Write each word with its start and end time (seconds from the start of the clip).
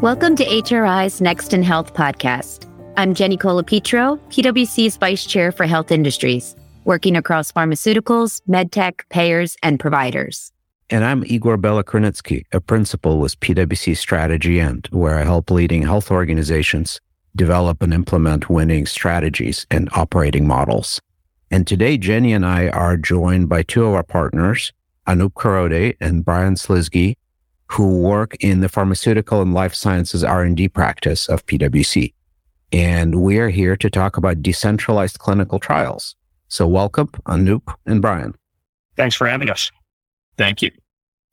Welcome 0.00 0.36
to 0.36 0.44
HRI's 0.44 1.20
Next 1.20 1.52
in 1.52 1.64
Health 1.64 1.92
podcast. 1.92 2.70
I'm 2.96 3.14
Jenny 3.14 3.36
Colapietro, 3.36 4.20
PwC's 4.30 4.96
Vice 4.96 5.26
Chair 5.26 5.50
for 5.50 5.66
Health 5.66 5.90
Industries, 5.90 6.54
working 6.84 7.16
across 7.16 7.50
pharmaceuticals, 7.50 8.40
medtech, 8.48 9.00
payers, 9.10 9.56
and 9.60 9.80
providers. 9.80 10.52
And 10.88 11.04
I'm 11.04 11.24
Igor 11.26 11.58
Belokrinitsky, 11.58 12.44
a 12.52 12.60
principal 12.60 13.18
with 13.18 13.40
PwC 13.40 13.96
Strategy&, 13.96 14.82
where 14.92 15.18
I 15.18 15.24
help 15.24 15.50
leading 15.50 15.82
health 15.82 16.12
organizations 16.12 17.00
develop 17.34 17.82
and 17.82 17.92
implement 17.92 18.48
winning 18.48 18.86
strategies 18.86 19.66
and 19.68 19.88
operating 19.94 20.46
models. 20.46 21.00
And 21.50 21.66
today, 21.66 21.98
Jenny 21.98 22.32
and 22.32 22.46
I 22.46 22.68
are 22.68 22.96
joined 22.96 23.48
by 23.48 23.64
two 23.64 23.84
of 23.84 23.94
our 23.94 24.04
partners, 24.04 24.72
Anup 25.08 25.32
Karode 25.32 25.96
and 26.00 26.24
Brian 26.24 26.54
Slisgy, 26.54 27.16
who 27.70 28.00
work 28.00 28.36
in 28.40 28.60
the 28.60 28.68
pharmaceutical 28.68 29.42
and 29.42 29.54
life 29.54 29.74
sciences 29.74 30.24
R&D 30.24 30.68
practice 30.68 31.28
of 31.28 31.44
PwC. 31.46 32.14
And 32.72 33.22
we 33.22 33.38
are 33.38 33.48
here 33.48 33.76
to 33.76 33.90
talk 33.90 34.16
about 34.16 34.42
decentralized 34.42 35.18
clinical 35.18 35.58
trials. 35.58 36.14
So 36.48 36.66
welcome, 36.66 37.08
Anup 37.26 37.74
and 37.86 38.00
Brian. 38.00 38.34
Thanks 38.96 39.14
for 39.14 39.26
having 39.26 39.50
us. 39.50 39.70
Thank 40.36 40.62
you. 40.62 40.70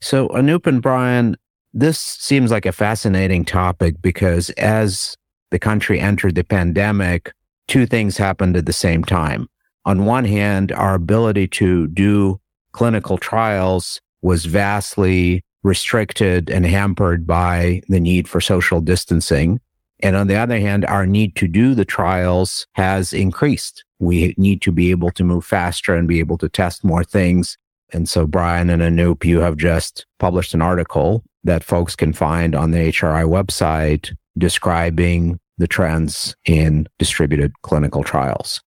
So, 0.02 0.28
Anup 0.30 0.68
and 0.68 0.82
Brian, 0.82 1.38
this 1.74 2.00
seems 2.00 2.52
like 2.52 2.66
a 2.66 2.72
fascinating 2.72 3.46
topic 3.46 3.96
because 4.02 4.50
as 4.52 5.16
the 5.52 5.60
country 5.60 6.00
entered 6.00 6.36
the 6.36 6.44
pandemic, 6.44 7.32
two 7.68 7.86
things 7.86 8.18
happened 8.18 8.58
at 8.58 8.66
the 8.66 8.74
same 8.74 9.04
time. 9.04 9.48
On 9.86 10.06
one 10.06 10.26
hand, 10.26 10.72
our 10.72 10.96
ability 10.96 11.48
to 11.50 11.88
do 11.88 12.40
clinical 12.72 13.18
trials 13.18 14.02
was 14.22 14.46
vastly 14.46 15.44
restricted 15.66 16.50
and 16.50 16.66
hampered 16.66 17.26
by 17.26 17.82
the 17.90 18.00
need 18.00 18.28
for 18.28 18.40
social 18.40 18.80
distancing. 18.80 19.60
And 20.00 20.16
on 20.16 20.28
the 20.28 20.36
other 20.36 20.60
hand, 20.60 20.86
our 20.86 21.06
need 21.06 21.36
to 21.38 21.48
do 21.48 21.74
the 21.74 21.86
trials 21.86 22.68
has 22.74 23.14
increased. 23.14 23.84
We 24.00 24.36
need 24.38 24.62
to 24.62 24.72
be 24.72 24.92
able 24.92 25.12
to 25.12 25.24
move 25.24 25.46
faster 25.46 25.96
and 25.96 26.08
be 26.08 26.20
able 26.20 26.38
to 26.38 26.50
test 26.50 26.84
more 26.84 27.04
things 27.04 27.58
and 27.96 28.10
so 28.10 28.26
Brian 28.26 28.70
and 28.70 28.82
Anup, 28.82 29.24
you 29.24 29.40
have 29.40 29.58
just 29.58 30.06
published 30.20 30.54
an 30.54 30.62
article 30.62 31.24
that 31.44 31.64
folks 31.64 31.96
can 31.96 32.14
find 32.14 32.56
on 32.56 32.72
the 32.72 32.90
HRI 32.90 33.24
website 33.24 34.16
describing 34.38 35.40
the 35.58 35.68
trends 35.68 36.36
in 36.46 36.88
distributed 37.00 37.54
clinical 37.62 38.04
trials. 38.04 38.62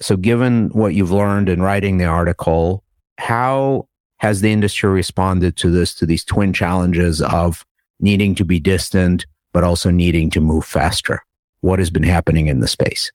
So 0.00 0.16
given 0.16 0.68
what 0.70 0.94
you've 0.94 1.12
learned 1.12 1.48
in 1.48 1.62
writing 1.62 1.98
the 1.98 2.04
article, 2.04 2.84
how 3.16 3.88
has 4.24 4.40
the 4.40 4.50
industry 4.50 4.88
responded 4.88 5.54
to 5.54 5.68
this, 5.68 5.94
to 5.94 6.06
these 6.06 6.24
twin 6.24 6.54
challenges 6.54 7.20
of 7.20 7.62
needing 8.00 8.34
to 8.34 8.42
be 8.42 8.58
distant, 8.58 9.26
but 9.52 9.62
also 9.62 9.90
needing 9.90 10.30
to 10.30 10.40
move 10.40 10.64
faster? 10.64 11.22
What 11.60 11.78
has 11.78 11.90
been 11.90 12.04
happening 12.04 12.46
in 12.46 12.60
the 12.60 12.66
space? 12.66 13.12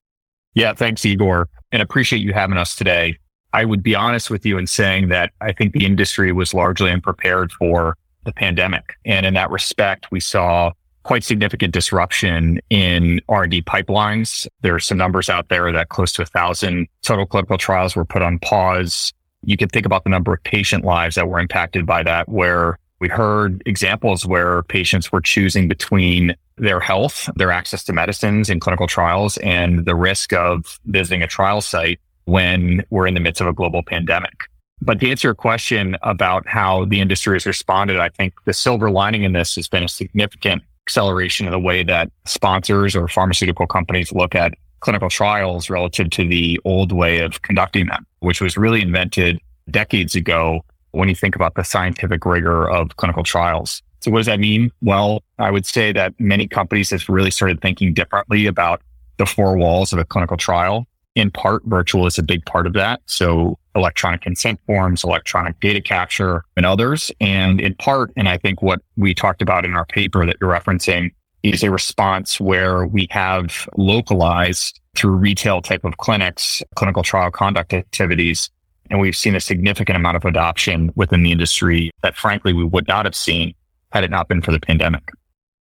Yeah, 0.54 0.76
thanks, 0.76 1.04
Igor, 1.04 1.50
and 1.72 1.82
appreciate 1.82 2.22
you 2.22 2.32
having 2.32 2.58
us 2.58 2.76
today. 2.76 3.18
I 3.54 3.66
would 3.66 3.82
be 3.82 3.96
honest 3.96 4.30
with 4.30 4.46
you 4.46 4.60
in 4.60 4.68
saying 4.68 5.10
that 5.10 5.32
I 5.42 5.52
think 5.52 5.74
the 5.74 5.84
industry 5.84 6.32
was 6.32 6.54
largely 6.54 6.92
unprepared 6.92 7.52
for 7.54 7.98
the 8.26 8.32
pandemic. 8.32 8.94
And 9.04 9.26
in 9.26 9.34
that 9.34 9.50
respect, 9.50 10.12
we 10.12 10.20
saw 10.20 10.74
quite 11.02 11.24
significant 11.24 11.74
disruption 11.74 12.60
in 12.70 13.20
R&D 13.30 13.64
pipelines. 13.64 14.46
There 14.62 14.76
are 14.76 14.80
some 14.80 15.00
numbers 15.00 15.28
out 15.28 15.50
there 15.50 15.72
that 15.72 15.90
close 15.90 16.12
to 16.14 16.22
a 16.22 16.28
thousand 16.28 16.88
total 17.02 17.26
clinical 17.26 17.58
trials 17.58 17.96
were 17.96 18.06
put 18.06 18.22
on 18.22 18.38
pause. 18.38 19.12
You 19.44 19.58
can 19.58 19.70
think 19.70 19.86
about 19.86 20.04
the 20.04 20.10
number 20.10 20.34
of 20.34 20.44
patient 20.44 20.84
lives 20.84 21.16
that 21.16 21.28
were 21.28 21.40
impacted 21.40 21.86
by 21.86 22.04
that, 22.04 22.30
where 22.30 22.78
we 23.00 23.08
heard 23.08 23.64
examples 23.66 24.26
where 24.26 24.64
patients 24.64 25.12
were 25.12 25.22
choosing 25.22 25.68
between 25.68 26.36
their 26.58 26.80
health, 26.80 27.30
their 27.36 27.52
access 27.52 27.84
to 27.86 27.94
medicines 27.94 28.50
in 28.50 28.60
clinical 28.60 28.88
trials, 28.88 29.38
and 29.38 29.86
the 29.86 29.96
risk 29.96 30.34
of 30.34 30.80
visiting 30.86 31.24
a 31.24 31.28
trial 31.28 31.62
site 31.62 32.00
when 32.26 32.84
we're 32.90 33.08
in 33.08 33.14
the 33.14 33.20
midst 33.20 33.42
of 33.42 33.48
a 33.48 33.54
global 33.54 33.82
pandemic. 33.82 34.34
But 34.82 35.00
to 35.00 35.10
answer 35.10 35.30
your 35.30 35.36
question 35.36 35.98
about 36.04 36.48
how 36.48 36.86
the 36.86 37.02
industry 37.02 37.36
has 37.36 37.46
responded, 37.46 38.00
I 38.00 38.10
think 38.10 38.34
the 38.46 38.54
silver 38.54 38.90
lining 38.92 39.24
in 39.24 39.34
this 39.34 39.56
has 39.56 39.68
been 39.68 39.84
a 39.84 39.90
significant 39.90 40.64
acceleration 40.86 41.46
in 41.46 41.52
the 41.52 41.60
way 41.60 41.84
that 41.84 42.12
sponsors 42.26 42.96
or 42.96 43.08
pharmaceutical 43.08 43.68
companies 43.68 44.12
look 44.12 44.36
at 44.36 44.54
clinical 44.80 45.10
trials 45.10 45.70
relative 45.70 46.10
to 46.12 46.28
the 46.28 46.60
old 46.66 46.92
way 46.92 47.20
of 47.20 47.42
conducting 47.42 47.88
them, 47.88 48.06
which 48.20 48.42
was 48.42 48.58
really 48.58 48.82
invented 48.82 49.40
decades 49.70 50.16
ago 50.16 50.64
when 50.92 51.10
you 51.10 51.16
think 51.16 51.36
about 51.36 51.56
the 51.56 51.64
scientific 51.64 52.26
rigor 52.26 52.70
of 52.70 52.96
clinical 52.98 53.24
trials. 53.24 53.82
So 54.02 54.12
what 54.12 54.20
does 54.20 54.28
that 54.28 54.40
mean? 54.40 54.72
Well, 54.82 55.24
I 55.38 55.52
would 55.52 55.66
say 55.66 55.92
that 55.92 56.14
many 56.20 56.48
companies 56.48 56.90
have 56.92 57.08
really 57.10 57.32
started 57.32 57.62
thinking 57.62 57.94
differently 57.94 58.46
about 58.46 58.82
the 59.18 59.26
four 59.26 59.58
walls 59.58 59.92
of 59.92 60.00
a 60.00 60.06
clinical 60.06 60.38
trial 60.38 60.88
in 61.20 61.32
part, 61.32 61.64
virtual 61.66 62.06
is 62.08 62.18
a 62.18 62.24
big 62.24 62.46
part 62.46 62.68
of 62.68 62.74
that. 62.74 63.02
So 63.06 63.58
electronic 63.76 64.22
consent 64.22 64.60
forms, 64.66 65.04
electronic 65.04 65.60
data 65.60 65.82
capture 65.82 66.44
and 66.56 66.66
others. 66.66 67.12
And 67.20 67.60
in 67.60 67.76
part, 67.76 68.12
and 68.16 68.30
I 68.30 68.38
think 68.38 68.62
what 68.62 68.82
we 68.96 69.14
talked 69.14 69.42
about 69.42 69.66
in 69.66 69.74
our 69.74 69.86
paper 69.86 70.26
that 70.26 70.38
you're 70.40 70.52
referencing 70.52 71.12
is 71.44 71.64
a 71.64 71.72
response 71.72 72.40
where 72.40 72.86
we 72.86 73.08
have 73.12 73.68
localized 73.78 74.80
through 74.96 75.12
retail 75.12 75.62
type 75.62 75.84
of 75.86 75.98
clinics, 75.98 76.62
clinical 76.76 77.04
trial 77.04 77.32
conduct 77.32 77.74
activities. 77.74 78.50
And 78.90 79.00
we've 79.00 79.16
seen 79.16 79.36
a 79.36 79.40
significant 79.40 79.96
amount 79.96 80.18
of 80.18 80.26
adoption 80.26 80.92
within 80.96 81.24
the 81.24 81.32
industry 81.32 81.92
that 82.02 82.16
frankly 82.18 82.54
we 82.54 82.64
would 82.64 82.88
not 82.88 83.06
have 83.06 83.16
seen 83.16 83.54
had 83.92 84.04
it 84.04 84.12
not 84.12 84.28
been 84.28 84.42
for 84.42 84.52
the 84.52 84.60
pandemic. 84.60 85.10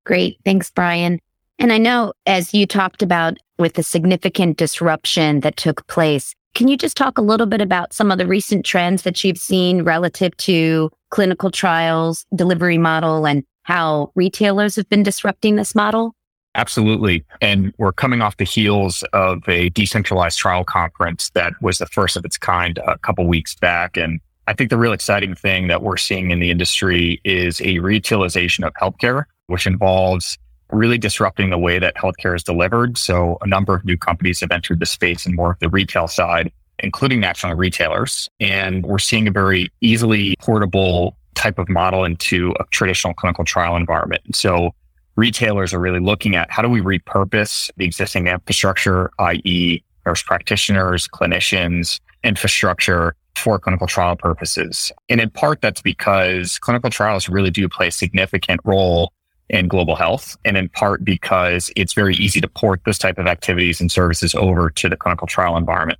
Great. 0.05 0.37
Thanks, 0.45 0.69
Brian. 0.69 1.19
And 1.57 1.73
I 1.73 1.77
know 1.77 2.13
as 2.25 2.53
you 2.53 2.67
talked 2.67 3.01
about 3.01 3.37
with 3.57 3.73
the 3.73 3.83
significant 3.83 4.57
disruption 4.57 5.39
that 5.39 5.57
took 5.57 5.87
place, 5.87 6.35
can 6.53 6.67
you 6.67 6.77
just 6.77 6.95
talk 6.95 7.17
a 7.17 7.21
little 7.21 7.47
bit 7.47 7.61
about 7.61 7.93
some 7.93 8.11
of 8.11 8.17
the 8.17 8.27
recent 8.27 8.65
trends 8.65 9.01
that 9.03 9.23
you've 9.23 9.37
seen 9.37 9.83
relative 9.83 10.35
to 10.37 10.89
clinical 11.09 11.51
trials, 11.51 12.25
delivery 12.35 12.77
model, 12.77 13.25
and 13.25 13.43
how 13.65 14.11
retailers 14.13 14.75
have 14.75 14.87
been 14.89 15.03
disrupting 15.03 15.55
this 15.55 15.73
model? 15.73 16.15
Absolutely. 16.53 17.25
And 17.41 17.73
we're 17.79 17.91
coming 17.91 18.21
off 18.21 18.37
the 18.37 18.45
heels 18.45 19.03
of 19.11 19.41
a 19.49 19.69
decentralized 19.69 20.37
trial 20.37 20.63
conference 20.63 21.31
that 21.31 21.53
was 21.61 21.79
the 21.79 21.87
first 21.87 22.15
of 22.15 22.23
its 22.23 22.37
kind 22.37 22.77
a 22.87 22.97
couple 22.99 23.27
weeks 23.27 23.55
back. 23.55 23.97
And 23.97 24.21
I 24.47 24.53
think 24.53 24.69
the 24.69 24.77
real 24.77 24.93
exciting 24.93 25.33
thing 25.33 25.67
that 25.67 25.81
we're 25.81 25.97
seeing 25.97 26.29
in 26.29 26.39
the 26.39 26.51
industry 26.51 27.19
is 27.25 27.59
a 27.61 27.79
retailization 27.79 28.65
of 28.65 28.73
healthcare, 28.75 29.25
which 29.47 29.65
involves 29.65 30.37
really 30.71 30.99
disrupting 30.99 31.49
the 31.49 31.57
way 31.57 31.79
that 31.79 31.95
healthcare 31.95 32.35
is 32.35 32.43
delivered. 32.43 32.97
So 32.99 33.39
a 33.41 33.47
number 33.47 33.75
of 33.75 33.83
new 33.83 33.97
companies 33.97 34.39
have 34.41 34.51
entered 34.51 34.79
the 34.79 34.85
space 34.85 35.25
and 35.25 35.35
more 35.35 35.51
of 35.51 35.59
the 35.59 35.69
retail 35.69 36.07
side, 36.07 36.51
including 36.79 37.19
national 37.19 37.55
retailers. 37.55 38.29
And 38.39 38.85
we're 38.85 38.99
seeing 38.99 39.27
a 39.27 39.31
very 39.31 39.69
easily 39.81 40.35
portable 40.39 41.17
type 41.35 41.59
of 41.59 41.69
model 41.69 42.03
into 42.03 42.53
a 42.59 42.65
traditional 42.71 43.13
clinical 43.13 43.45
trial 43.45 43.75
environment. 43.75 44.21
And 44.25 44.35
so 44.35 44.73
retailers 45.15 45.73
are 45.73 45.79
really 45.79 45.99
looking 45.99 46.35
at 46.35 46.49
how 46.51 46.61
do 46.61 46.69
we 46.69 46.81
repurpose 46.81 47.69
the 47.77 47.85
existing 47.85 48.27
infrastructure, 48.27 49.11
i.e. 49.19 49.83
nurse 50.05 50.23
practitioners, 50.23 51.07
clinicians, 51.07 51.99
infrastructure 52.23 53.15
for 53.35 53.59
clinical 53.59 53.87
trial 53.87 54.15
purposes. 54.15 54.91
And 55.09 55.19
in 55.19 55.29
part, 55.29 55.61
that's 55.61 55.81
because 55.81 56.57
clinical 56.59 56.89
trials 56.89 57.29
really 57.29 57.51
do 57.51 57.67
play 57.67 57.87
a 57.87 57.91
significant 57.91 58.61
role 58.63 59.11
in 59.49 59.67
global 59.67 59.95
health, 59.95 60.35
and 60.43 60.57
in 60.57 60.69
part 60.69 61.05
because 61.05 61.71
it's 61.75 61.93
very 61.93 62.15
easy 62.15 62.41
to 62.41 62.47
port 62.47 62.81
this 62.85 62.97
type 62.97 63.19
of 63.19 63.27
activities 63.27 63.79
and 63.79 63.91
services 63.91 64.33
over 64.33 64.71
to 64.71 64.89
the 64.89 64.97
clinical 64.97 65.27
trial 65.27 65.55
environment. 65.55 65.99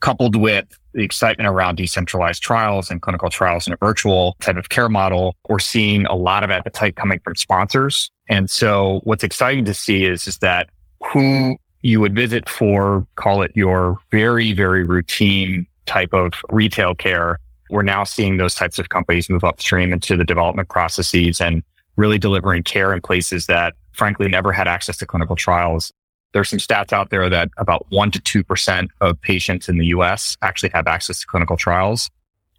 Coupled 0.00 0.36
with 0.36 0.66
the 0.94 1.02
excitement 1.02 1.48
around 1.48 1.76
decentralized 1.76 2.42
trials 2.42 2.90
and 2.90 3.00
clinical 3.00 3.30
trials 3.30 3.66
in 3.66 3.72
a 3.72 3.76
virtual 3.76 4.36
type 4.40 4.56
of 4.56 4.68
care 4.68 4.88
model, 4.88 5.36
we're 5.48 5.58
seeing 5.58 6.06
a 6.06 6.14
lot 6.14 6.42
of 6.42 6.50
appetite 6.50 6.96
coming 6.96 7.20
from 7.20 7.36
sponsors. 7.36 8.10
And 8.28 8.50
so 8.50 9.00
what's 9.04 9.22
exciting 9.22 9.64
to 9.66 9.74
see 9.74 10.04
is, 10.04 10.26
is 10.26 10.38
that 10.38 10.70
who 11.12 11.56
you 11.82 12.00
would 12.00 12.14
visit 12.14 12.48
for, 12.48 13.06
call 13.16 13.42
it 13.42 13.52
your 13.54 13.98
very, 14.10 14.52
very 14.52 14.84
routine 14.84 15.66
type 15.86 16.12
of 16.12 16.32
retail 16.50 16.94
care. 16.94 17.38
We're 17.70 17.82
now 17.82 18.04
seeing 18.04 18.36
those 18.36 18.54
types 18.54 18.78
of 18.78 18.88
companies 18.88 19.30
move 19.30 19.44
upstream 19.44 19.92
into 19.92 20.16
the 20.16 20.24
development 20.24 20.68
processes 20.68 21.40
and 21.40 21.62
really 21.96 22.18
delivering 22.18 22.62
care 22.62 22.92
in 22.92 23.00
places 23.00 23.46
that 23.46 23.74
frankly 23.92 24.28
never 24.28 24.52
had 24.52 24.66
access 24.66 24.96
to 24.98 25.06
clinical 25.06 25.36
trials. 25.36 25.92
There's 26.32 26.48
some 26.48 26.58
stats 26.58 26.92
out 26.92 27.10
there 27.10 27.28
that 27.28 27.50
about 27.56 27.86
one 27.90 28.10
to 28.12 28.44
2% 28.44 28.88
of 29.00 29.20
patients 29.20 29.68
in 29.68 29.78
the 29.78 29.86
US 29.86 30.36
actually 30.42 30.70
have 30.74 30.86
access 30.86 31.20
to 31.20 31.26
clinical 31.26 31.56
trials. 31.56 32.10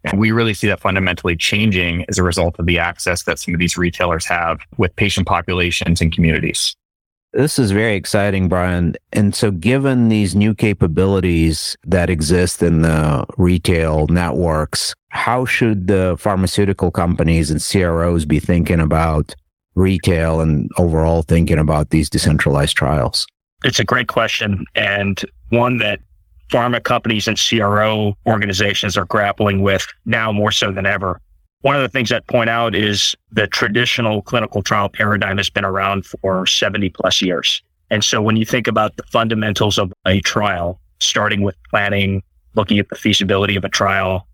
And 0.04 0.18
we 0.18 0.32
really 0.32 0.54
see 0.54 0.66
that 0.66 0.80
fundamentally 0.80 1.36
changing 1.36 2.04
as 2.08 2.18
a 2.18 2.22
result 2.22 2.58
of 2.58 2.66
the 2.66 2.78
access 2.78 3.22
that 3.22 3.38
some 3.38 3.54
of 3.54 3.60
these 3.60 3.78
retailers 3.78 4.26
have 4.26 4.60
with 4.76 4.94
patient 4.96 5.26
populations 5.26 6.00
and 6.00 6.12
communities. 6.12 6.74
This 7.32 7.58
is 7.58 7.70
very 7.70 7.94
exciting, 7.94 8.48
Brian. 8.48 8.94
And 9.12 9.34
so, 9.34 9.50
given 9.50 10.10
these 10.10 10.34
new 10.34 10.54
capabilities 10.54 11.76
that 11.86 12.10
exist 12.10 12.62
in 12.62 12.82
the 12.82 13.24
retail 13.38 14.06
networks, 14.08 14.94
how 15.08 15.46
should 15.46 15.86
the 15.86 16.16
pharmaceutical 16.18 16.90
companies 16.90 17.50
and 17.50 17.62
CROs 17.62 18.26
be 18.26 18.38
thinking 18.38 18.80
about 18.80 19.34
retail 19.74 20.40
and 20.42 20.70
overall 20.76 21.22
thinking 21.22 21.58
about 21.58 21.88
these 21.88 22.10
decentralized 22.10 22.76
trials? 22.76 23.26
It's 23.64 23.78
a 23.78 23.84
great 23.84 24.08
question 24.08 24.64
and 24.74 25.20
one 25.50 25.78
that 25.78 26.00
pharma 26.50 26.82
companies 26.82 27.28
and 27.28 27.40
CRO 27.40 28.16
organizations 28.26 28.96
are 28.96 29.04
grappling 29.04 29.62
with 29.62 29.86
now 30.04 30.32
more 30.32 30.50
so 30.50 30.72
than 30.72 30.84
ever. 30.84 31.20
One 31.62 31.76
of 31.76 31.82
the 31.82 31.88
things 31.88 32.10
I'd 32.10 32.26
point 32.26 32.50
out 32.50 32.74
is 32.74 33.14
the 33.30 33.46
traditional 33.46 34.20
clinical 34.22 34.62
trial 34.62 34.88
paradigm 34.88 35.36
has 35.36 35.48
been 35.48 35.64
around 35.64 36.04
for 36.04 36.44
70 36.44 36.90
plus 36.90 37.22
years. 37.22 37.62
And 37.88 38.02
so 38.02 38.20
when 38.20 38.36
you 38.36 38.44
think 38.44 38.66
about 38.66 38.96
the 38.96 39.04
fundamentals 39.04 39.78
of 39.78 39.92
a 40.06 40.20
trial, 40.20 40.80
starting 40.98 41.42
with 41.42 41.56
planning, 41.70 42.22
looking 42.54 42.78
at 42.78 42.88
the 42.88 42.96
feasibility 42.96 43.54
of 43.54 43.64
a 43.64 43.68
trial, 43.68 44.26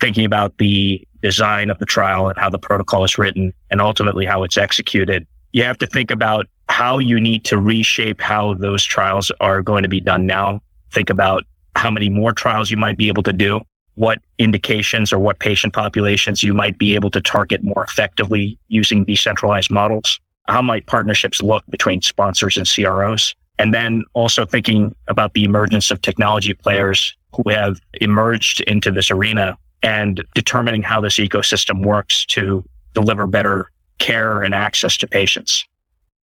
thinking 0.00 0.24
about 0.24 0.56
the 0.58 1.06
design 1.22 1.70
of 1.70 1.78
the 1.78 1.86
trial 1.86 2.28
and 2.28 2.38
how 2.38 2.50
the 2.50 2.58
protocol 2.58 3.04
is 3.04 3.18
written 3.18 3.52
and 3.70 3.80
ultimately 3.80 4.24
how 4.24 4.44
it's 4.44 4.56
executed, 4.56 5.26
you 5.52 5.64
have 5.64 5.78
to 5.78 5.86
think 5.86 6.10
about 6.10 6.46
how 6.68 6.98
you 6.98 7.20
need 7.20 7.44
to 7.44 7.58
reshape 7.58 8.20
how 8.20 8.54
those 8.54 8.84
trials 8.84 9.30
are 9.40 9.62
going 9.62 9.82
to 9.82 9.88
be 9.88 10.00
done 10.00 10.26
now. 10.26 10.60
Think 10.90 11.10
about 11.10 11.44
how 11.76 11.90
many 11.90 12.08
more 12.08 12.32
trials 12.32 12.70
you 12.70 12.76
might 12.76 12.96
be 12.96 13.08
able 13.08 13.22
to 13.24 13.32
do 13.32 13.60
what 13.96 14.18
indications 14.38 15.12
or 15.12 15.18
what 15.18 15.38
patient 15.38 15.72
populations 15.72 16.42
you 16.42 16.52
might 16.52 16.78
be 16.78 16.94
able 16.94 17.10
to 17.10 17.20
target 17.20 17.62
more 17.62 17.84
effectively 17.84 18.58
using 18.68 19.04
decentralized 19.04 19.70
models. 19.70 20.18
How 20.48 20.62
might 20.62 20.86
partnerships 20.86 21.42
look 21.42 21.64
between 21.70 22.02
sponsors 22.02 22.56
and 22.56 22.68
CROs? 22.68 23.34
And 23.58 23.72
then 23.72 24.04
also 24.14 24.44
thinking 24.44 24.94
about 25.06 25.34
the 25.34 25.44
emergence 25.44 25.90
of 25.90 26.02
technology 26.02 26.54
players 26.54 27.16
who 27.34 27.50
have 27.50 27.80
emerged 28.00 28.60
into 28.62 28.90
this 28.90 29.10
arena 29.10 29.56
and 29.82 30.24
determining 30.34 30.82
how 30.82 31.00
this 31.00 31.18
ecosystem 31.18 31.84
works 31.84 32.26
to 32.26 32.64
deliver 32.94 33.26
better 33.26 33.70
care 33.98 34.42
and 34.42 34.54
access 34.54 34.96
to 34.96 35.06
patients. 35.06 35.64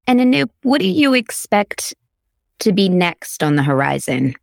And 0.08 0.20
Anup, 0.20 0.49
what 0.62 0.81
do 0.81 0.88
you 0.88 1.12
expect 1.12 1.94
to 2.60 2.72
be 2.72 2.88
next 2.88 3.43
on 3.43 3.56
the 3.56 3.62
horizon? 3.62 4.34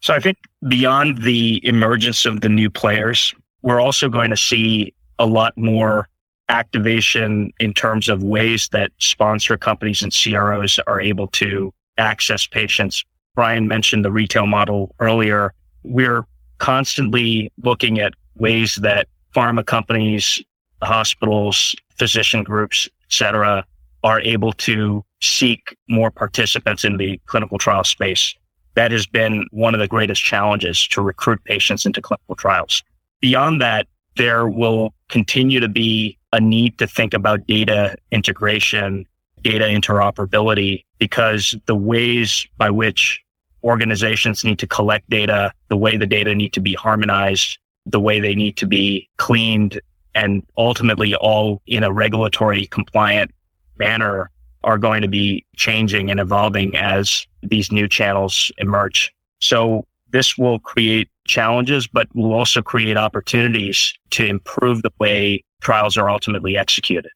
So 0.00 0.14
I 0.14 0.18
think 0.18 0.38
beyond 0.66 1.22
the 1.22 1.60
emergence 1.62 2.24
of 2.24 2.40
the 2.40 2.48
new 2.48 2.70
players, 2.70 3.34
we're 3.60 3.80
also 3.80 4.08
going 4.08 4.30
to 4.30 4.36
see 4.36 4.94
a 5.18 5.26
lot 5.26 5.52
more 5.58 6.08
activation 6.48 7.52
in 7.60 7.74
terms 7.74 8.08
of 8.08 8.22
ways 8.22 8.70
that 8.72 8.90
sponsor 8.96 9.58
companies 9.58 10.02
and 10.02 10.10
CROs 10.10 10.80
are 10.86 11.02
able 11.02 11.26
to 11.28 11.70
access 11.98 12.46
patients. 12.46 13.04
Brian 13.34 13.68
mentioned 13.68 14.06
the 14.06 14.10
retail 14.10 14.46
model 14.46 14.94
earlier. 15.00 15.52
We're 15.82 16.24
constantly 16.58 17.52
looking 17.62 18.00
at 18.00 18.14
ways 18.36 18.76
that 18.76 19.06
pharma 19.34 19.66
companies, 19.66 20.42
hospitals, 20.82 21.76
physician 21.98 22.42
groups, 22.42 22.88
et 23.02 23.12
cetera, 23.12 23.66
are 24.04 24.20
able 24.20 24.52
to 24.52 25.04
seek 25.20 25.76
more 25.88 26.10
participants 26.10 26.84
in 26.84 26.96
the 26.96 27.20
clinical 27.26 27.58
trial 27.58 27.84
space 27.84 28.34
that 28.78 28.92
has 28.92 29.06
been 29.06 29.44
one 29.50 29.74
of 29.74 29.80
the 29.80 29.88
greatest 29.88 30.22
challenges 30.22 30.86
to 30.86 31.02
recruit 31.02 31.42
patients 31.42 31.84
into 31.84 32.00
clinical 32.00 32.36
trials. 32.36 32.84
Beyond 33.20 33.60
that, 33.60 33.88
there 34.16 34.48
will 34.48 34.94
continue 35.08 35.58
to 35.58 35.68
be 35.68 36.16
a 36.32 36.40
need 36.40 36.78
to 36.78 36.86
think 36.86 37.12
about 37.12 37.44
data 37.48 37.96
integration, 38.12 39.04
data 39.42 39.64
interoperability, 39.64 40.84
because 40.98 41.56
the 41.66 41.74
ways 41.74 42.46
by 42.56 42.70
which 42.70 43.20
organizations 43.64 44.44
need 44.44 44.60
to 44.60 44.66
collect 44.68 45.10
data, 45.10 45.52
the 45.68 45.76
way 45.76 45.96
the 45.96 46.06
data 46.06 46.32
need 46.32 46.52
to 46.52 46.60
be 46.60 46.74
harmonized, 46.74 47.58
the 47.84 47.98
way 47.98 48.20
they 48.20 48.36
need 48.36 48.56
to 48.58 48.66
be 48.66 49.08
cleaned, 49.16 49.80
and 50.14 50.44
ultimately 50.56 51.16
all 51.16 51.62
in 51.66 51.82
a 51.82 51.92
regulatory 51.92 52.66
compliant 52.66 53.32
manner 53.78 54.30
are 54.64 54.78
going 54.78 55.02
to 55.02 55.08
be 55.08 55.44
changing 55.56 56.10
and 56.10 56.20
evolving 56.20 56.76
as 56.76 57.26
these 57.42 57.70
new 57.70 57.88
channels 57.88 58.50
emerge. 58.58 59.12
So 59.40 59.84
this 60.10 60.36
will 60.36 60.58
create 60.58 61.08
challenges, 61.26 61.86
but 61.86 62.08
will 62.14 62.32
also 62.32 62.62
create 62.62 62.96
opportunities 62.96 63.94
to 64.10 64.24
improve 64.24 64.82
the 64.82 64.90
way 64.98 65.44
trials 65.60 65.96
are 65.96 66.10
ultimately 66.10 66.56
executed. 66.56 67.10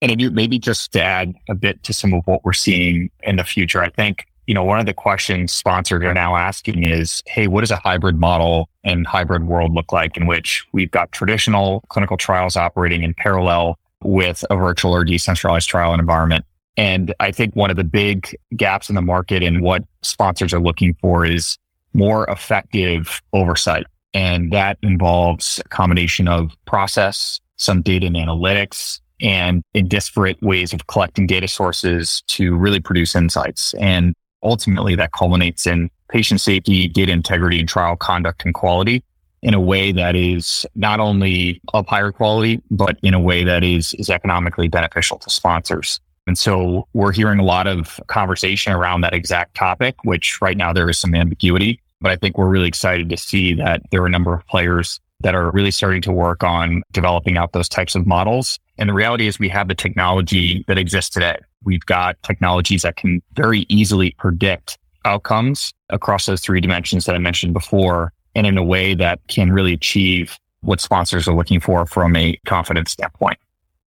And 0.00 0.32
maybe 0.32 0.58
just 0.58 0.92
to 0.92 1.02
add 1.02 1.34
a 1.48 1.54
bit 1.54 1.82
to 1.84 1.92
some 1.92 2.12
of 2.12 2.22
what 2.26 2.44
we're 2.44 2.52
seeing 2.52 3.10
in 3.24 3.36
the 3.36 3.44
future, 3.44 3.82
I 3.82 3.88
think, 3.88 4.26
you 4.46 4.54
know, 4.54 4.62
one 4.62 4.78
of 4.78 4.86
the 4.86 4.94
questions 4.94 5.52
sponsors 5.52 6.04
are 6.04 6.14
now 6.14 6.36
asking 6.36 6.84
is, 6.84 7.22
Hey, 7.26 7.48
what 7.48 7.62
does 7.62 7.72
a 7.72 7.76
hybrid 7.76 8.16
model 8.18 8.68
and 8.84 9.06
hybrid 9.06 9.46
world 9.46 9.74
look 9.74 9.92
like 9.92 10.16
in 10.16 10.26
which 10.26 10.64
we've 10.72 10.90
got 10.90 11.10
traditional 11.10 11.82
clinical 11.88 12.16
trials 12.16 12.56
operating 12.56 13.02
in 13.02 13.12
parallel 13.14 13.76
with 14.02 14.44
a 14.50 14.56
virtual 14.56 14.94
or 14.94 15.04
decentralized 15.04 15.68
trial 15.68 15.92
and 15.92 16.00
environment? 16.00 16.44
And 16.76 17.12
I 17.18 17.32
think 17.32 17.56
one 17.56 17.70
of 17.70 17.76
the 17.76 17.84
big 17.84 18.36
gaps 18.56 18.88
in 18.88 18.94
the 18.94 19.02
market 19.02 19.42
and 19.42 19.62
what 19.62 19.82
sponsors 20.02 20.54
are 20.54 20.60
looking 20.60 20.94
for 21.00 21.26
is 21.26 21.58
more 21.92 22.24
effective 22.30 23.20
oversight. 23.32 23.86
And 24.14 24.52
that 24.52 24.78
involves 24.82 25.60
a 25.64 25.68
combination 25.68 26.28
of 26.28 26.52
process, 26.66 27.40
some 27.56 27.82
data 27.82 28.06
and 28.06 28.16
analytics, 28.16 29.00
and 29.20 29.62
in 29.74 29.88
disparate 29.88 30.40
ways 30.40 30.72
of 30.72 30.86
collecting 30.86 31.26
data 31.26 31.48
sources 31.48 32.22
to 32.28 32.56
really 32.56 32.80
produce 32.80 33.16
insights. 33.16 33.74
And 33.74 34.14
ultimately 34.42 34.94
that 34.94 35.12
culminates 35.12 35.66
in 35.66 35.90
patient 36.08 36.40
safety, 36.40 36.88
data 36.88 37.12
integrity, 37.12 37.58
and 37.58 37.68
trial 37.68 37.96
conduct 37.96 38.44
and 38.44 38.54
quality 38.54 39.02
in 39.42 39.54
a 39.54 39.60
way 39.60 39.92
that 39.92 40.16
is 40.16 40.66
not 40.74 41.00
only 41.00 41.60
of 41.74 41.86
higher 41.86 42.12
quality, 42.12 42.60
but 42.70 42.98
in 43.02 43.14
a 43.14 43.20
way 43.20 43.44
that 43.44 43.62
is, 43.62 43.94
is 43.94 44.10
economically 44.10 44.68
beneficial 44.68 45.18
to 45.18 45.30
sponsors. 45.30 46.00
And 46.26 46.36
so 46.36 46.86
we're 46.92 47.12
hearing 47.12 47.38
a 47.38 47.44
lot 47.44 47.66
of 47.66 47.98
conversation 48.06 48.72
around 48.72 49.00
that 49.00 49.14
exact 49.14 49.54
topic, 49.54 49.96
which 50.04 50.42
right 50.42 50.56
now 50.56 50.72
there 50.72 50.90
is 50.90 50.98
some 50.98 51.14
ambiguity. 51.14 51.80
But 52.00 52.12
I 52.12 52.16
think 52.16 52.36
we're 52.36 52.48
really 52.48 52.68
excited 52.68 53.08
to 53.08 53.16
see 53.16 53.54
that 53.54 53.82
there 53.90 54.02
are 54.02 54.06
a 54.06 54.10
number 54.10 54.34
of 54.34 54.46
players 54.46 55.00
that 55.20 55.34
are 55.34 55.50
really 55.50 55.70
starting 55.70 56.02
to 56.02 56.12
work 56.12 56.44
on 56.44 56.82
developing 56.92 57.36
out 57.36 57.52
those 57.52 57.68
types 57.68 57.94
of 57.94 58.06
models. 58.06 58.58
And 58.76 58.88
the 58.88 58.92
reality 58.92 59.26
is 59.26 59.38
we 59.38 59.48
have 59.48 59.68
the 59.68 59.74
technology 59.74 60.64
that 60.68 60.78
exists 60.78 61.10
today. 61.10 61.38
We've 61.64 61.84
got 61.86 62.22
technologies 62.22 62.82
that 62.82 62.96
can 62.96 63.20
very 63.32 63.66
easily 63.68 64.14
predict 64.18 64.78
outcomes 65.04 65.72
across 65.88 66.26
those 66.26 66.40
three 66.40 66.60
dimensions 66.60 67.06
that 67.06 67.14
I 67.14 67.18
mentioned 67.18 67.54
before 67.54 68.12
and 68.38 68.46
in 68.46 68.56
a 68.56 68.62
way 68.62 68.94
that 68.94 69.18
can 69.26 69.50
really 69.50 69.72
achieve 69.72 70.38
what 70.60 70.80
sponsors 70.80 71.26
are 71.26 71.34
looking 71.34 71.58
for 71.58 71.84
from 71.86 72.14
a 72.14 72.38
confidence 72.46 72.92
standpoint. 72.92 73.36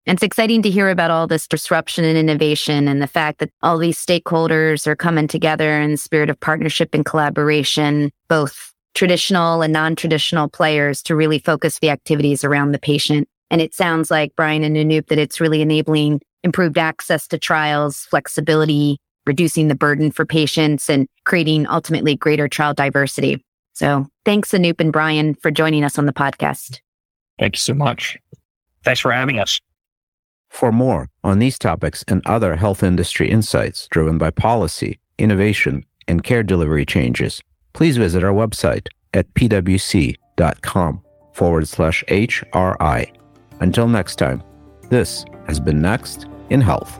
And 0.05 0.17
it's 0.17 0.23
exciting 0.23 0.61
to 0.63 0.69
hear 0.69 0.89
about 0.89 1.09
all 1.09 1.25
this 1.25 1.47
disruption 1.47 2.03
and 2.03 2.17
innovation 2.17 2.89
and 2.89 3.01
the 3.01 3.07
fact 3.07 3.39
that 3.39 3.49
all 3.63 3.77
these 3.77 4.03
stakeholders 4.03 4.87
are 4.87 4.95
coming 4.95 5.27
together 5.27 5.79
in 5.79 5.91
the 5.91 5.97
spirit 5.97 6.29
of 6.29 6.37
partnership 6.39 6.89
and 6.93 7.05
collaboration, 7.05 8.11
both 8.27 8.73
traditional 8.93 9.61
and 9.61 9.71
non-traditional 9.71 10.49
players 10.49 11.01
to 11.03 11.15
really 11.15 11.39
focus 11.39 11.79
the 11.79 11.89
activities 11.89 12.43
around 12.43 12.73
the 12.73 12.79
patient. 12.79 13.29
And 13.49 13.61
it 13.61 13.73
sounds 13.73 14.11
like 14.11 14.35
Brian 14.35 14.65
and 14.65 14.75
Anup 14.75 15.07
that 15.07 15.19
it's 15.19 15.39
really 15.39 15.61
enabling 15.61 16.19
improved 16.43 16.77
access 16.77 17.25
to 17.29 17.37
trials, 17.37 18.05
flexibility, 18.09 18.97
reducing 19.25 19.69
the 19.69 19.75
burden 19.75 20.11
for 20.11 20.25
patients 20.25 20.89
and 20.89 21.07
creating 21.23 21.67
ultimately 21.67 22.17
greater 22.17 22.49
trial 22.49 22.73
diversity. 22.73 23.41
So 23.73 24.07
thanks 24.25 24.51
Anup 24.51 24.79
and 24.79 24.91
Brian 24.91 25.35
for 25.35 25.51
joining 25.51 25.83
us 25.83 25.97
on 25.97 26.05
the 26.05 26.13
podcast. 26.13 26.79
Thank 27.39 27.55
you 27.55 27.59
so 27.59 27.73
much. 27.73 28.17
Thanks 28.83 28.99
for 28.99 29.11
having 29.11 29.39
us. 29.39 29.59
For 30.49 30.71
more 30.71 31.07
on 31.23 31.39
these 31.39 31.57
topics 31.57 32.03
and 32.07 32.21
other 32.25 32.57
health 32.57 32.83
industry 32.83 33.29
insights 33.29 33.87
driven 33.89 34.17
by 34.17 34.31
policy, 34.31 34.99
innovation, 35.17 35.85
and 36.07 36.23
care 36.23 36.43
delivery 36.43 36.85
changes, 36.85 37.41
please 37.73 37.97
visit 37.97 38.23
our 38.23 38.33
website 38.33 38.87
at 39.13 39.33
pwc.com 39.33 41.01
forward 41.33 41.67
slash 41.67 42.03
HRI. 42.09 43.15
Until 43.61 43.87
next 43.87 44.17
time, 44.17 44.43
this 44.89 45.23
has 45.47 45.59
been 45.59 45.81
Next 45.81 46.27
in 46.49 46.59
Health. 46.59 46.99